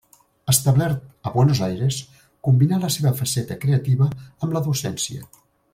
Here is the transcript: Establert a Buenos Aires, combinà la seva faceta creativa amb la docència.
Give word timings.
Establert 0.53 1.03
a 1.29 1.33
Buenos 1.35 1.61
Aires, 1.67 1.99
combinà 2.49 2.81
la 2.87 2.91
seva 2.97 3.15
faceta 3.21 3.59
creativa 3.67 4.09
amb 4.27 4.57
la 4.59 4.67
docència. 4.71 5.29